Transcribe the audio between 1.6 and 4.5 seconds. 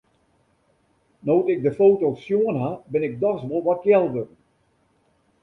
de foto's sjoen ha, bin ik dochs wol wat kjel wurden.